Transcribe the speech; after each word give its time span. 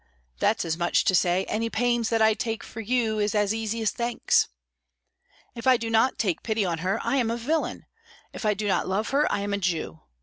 That's 0.39 0.65
as 0.65 0.77
much 0.79 1.01
as 1.01 1.03
to 1.03 1.13
say, 1.13 1.45
'Any 1.47 1.69
pains 1.69 2.09
that 2.09 2.23
I 2.23 2.33
take 2.33 2.63
for 2.63 2.81
you 2.81 3.19
is 3.19 3.35
as 3.35 3.53
easy 3.53 3.83
as 3.83 3.91
thanks.' 3.91 4.47
If 5.53 5.67
I 5.67 5.77
do 5.77 5.91
not 5.91 6.17
take 6.17 6.41
pity 6.41 6.65
on 6.65 6.79
her, 6.79 6.99
I 7.03 7.17
am 7.17 7.29
a 7.29 7.37
villain; 7.37 7.85
if 8.33 8.43
I 8.43 8.55
do 8.55 8.67
not 8.67 8.87
love 8.87 9.09
her, 9.11 9.31
I 9.31 9.41
am 9.41 9.53
a 9.53 9.59
Jew. 9.59 9.99